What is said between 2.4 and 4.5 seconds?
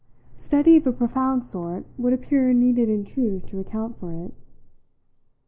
needed in truth to account for it.